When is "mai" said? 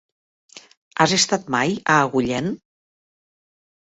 1.57-1.75